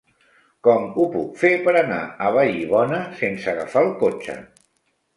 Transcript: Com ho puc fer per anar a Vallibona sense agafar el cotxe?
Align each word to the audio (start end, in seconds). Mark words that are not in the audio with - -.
Com 0.67 0.87
ho 0.87 1.05
puc 1.17 1.35
fer 1.43 1.51
per 1.69 1.77
anar 1.83 2.01
a 2.05 2.33
Vallibona 2.39 3.05
sense 3.23 3.55
agafar 3.57 3.89
el 3.89 3.95
cotxe? 4.05 4.43